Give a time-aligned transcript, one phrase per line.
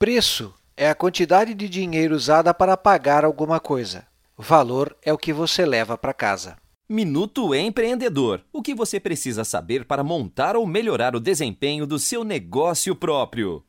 [0.00, 4.06] Preço é a quantidade de dinheiro usada para pagar alguma coisa.
[4.34, 6.56] Valor é o que você leva para casa.
[6.88, 8.42] Minuto Empreendedor.
[8.50, 13.62] O que você precisa saber para montar ou melhorar o desempenho do seu negócio próprio?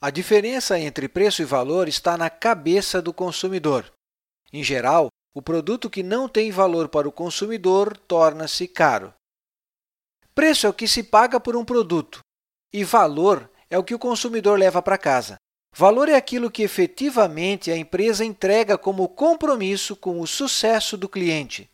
[0.00, 3.92] A diferença entre preço e valor está na cabeça do consumidor.
[4.52, 9.12] Em geral, o produto que não tem valor para o consumidor torna-se caro.
[10.32, 12.20] Preço é o que se paga por um produto
[12.72, 15.41] e valor é o que o consumidor leva para casa.
[15.74, 21.70] Valor é aquilo que efetivamente a empresa entrega como compromisso com o sucesso do cliente.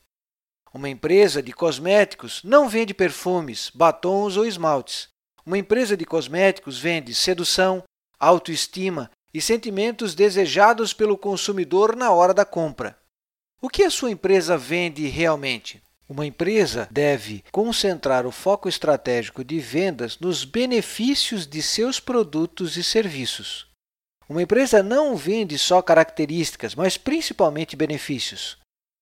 [0.72, 5.08] Uma empresa de cosméticos não vende perfumes, batons ou esmaltes.
[5.44, 7.82] Uma empresa de cosméticos vende sedução,
[8.20, 12.96] autoestima e sentimentos desejados pelo consumidor na hora da compra.
[13.60, 15.82] O que a sua empresa vende realmente?
[16.08, 22.84] Uma empresa deve concentrar o foco estratégico de vendas nos benefícios de seus produtos e
[22.84, 23.67] serviços.
[24.28, 28.58] Uma empresa não vende só características, mas principalmente benefícios.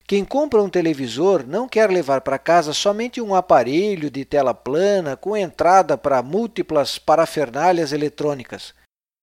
[0.07, 5.17] Quem compra um televisor não quer levar para casa somente um aparelho de tela plana
[5.17, 8.73] com entrada para múltiplas parafernálias eletrônicas,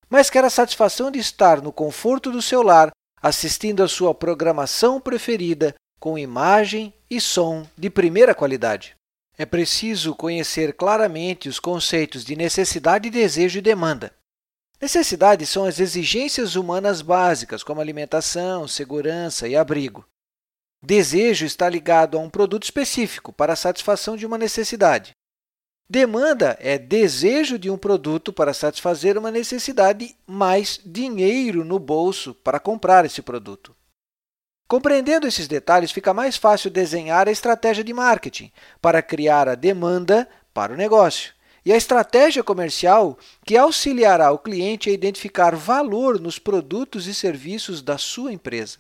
[0.10, 5.00] mas quer a satisfação de estar no conforto do seu lar assistindo a sua programação
[5.00, 8.94] preferida com imagem e som de primeira qualidade.
[9.38, 14.12] É preciso conhecer claramente os conceitos de necessidade, desejo e demanda.
[14.84, 20.06] Necessidades são as exigências humanas básicas, como alimentação, segurança e abrigo.
[20.86, 25.16] Desejo está ligado a um produto específico para a satisfação de uma necessidade.
[25.90, 32.60] Demanda é desejo de um produto para satisfazer uma necessidade, mais dinheiro no bolso para
[32.60, 33.74] comprar esse produto.
[34.68, 40.28] Compreendendo esses detalhes, fica mais fácil desenhar a estratégia de marketing para criar a demanda
[40.54, 41.33] para o negócio
[41.66, 47.82] e a estratégia comercial que auxiliará o cliente a identificar valor nos produtos e serviços
[47.82, 48.80] da sua empresa.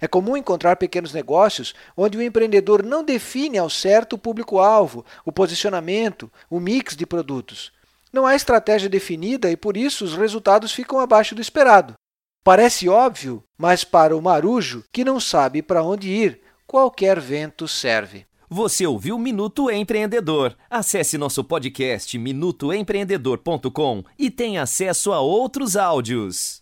[0.00, 5.32] É comum encontrar pequenos negócios onde o empreendedor não define ao certo o público-alvo, o
[5.32, 7.72] posicionamento, o mix de produtos.
[8.12, 11.94] Não há estratégia definida e, por isso, os resultados ficam abaixo do esperado.
[12.42, 18.26] Parece óbvio, mas para o marujo, que não sabe para onde ir, qualquer vento serve.
[18.52, 20.56] Você ouviu Minuto Empreendedor.
[20.68, 26.58] Acesse nosso podcast minutoempreendedor.com e tenha acesso a outros áudios.